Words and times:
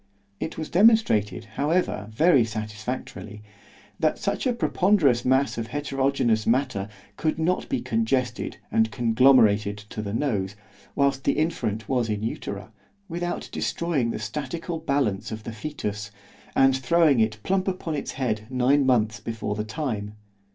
It 0.39 0.57
was 0.57 0.71
demonstrated 0.71 1.45
however 1.45 2.07
very 2.11 2.43
satisfactorily, 2.43 3.43
that 3.99 4.17
such 4.17 4.47
a 4.47 4.53
ponderous 4.53 5.23
mass 5.23 5.59
of 5.59 5.67
heterogenous 5.67 6.47
matter 6.47 6.89
could 7.17 7.37
not 7.37 7.69
be 7.69 7.81
congested 7.81 8.57
and 8.71 8.89
conglomerated 8.91 9.77
to 9.77 10.01
the 10.01 10.11
nose, 10.11 10.55
whilst 10.95 11.23
the 11.23 11.33
infant 11.33 11.87
was 11.87 12.09
in 12.09 12.21
Utera, 12.21 12.71
without 13.07 13.47
destroying 13.51 14.09
the 14.09 14.17
statical 14.17 14.79
balance 14.79 15.31
of 15.31 15.43
the 15.43 15.51
fœtus, 15.51 16.09
and 16.55 16.75
throwing 16.75 17.19
it 17.19 17.37
plump 17.43 17.67
upon 17.67 17.93
its 17.93 18.13
head 18.13 18.47
nine 18.49 18.87
months 18.87 19.19
before 19.19 19.53
the 19.53 19.63
time. 19.63 20.15